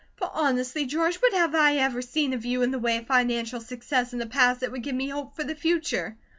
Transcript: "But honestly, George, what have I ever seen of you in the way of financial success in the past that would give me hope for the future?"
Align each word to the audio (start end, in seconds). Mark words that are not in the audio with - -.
"But 0.17 0.31
honestly, 0.33 0.87
George, 0.87 1.17
what 1.17 1.31
have 1.33 1.53
I 1.53 1.75
ever 1.77 2.01
seen 2.01 2.33
of 2.33 2.43
you 2.43 2.63
in 2.63 2.71
the 2.71 2.79
way 2.79 2.97
of 2.97 3.05
financial 3.05 3.61
success 3.61 4.13
in 4.13 4.17
the 4.17 4.25
past 4.25 4.61
that 4.61 4.71
would 4.71 4.81
give 4.81 4.95
me 4.95 5.09
hope 5.09 5.35
for 5.35 5.43
the 5.43 5.53
future?" 5.53 6.17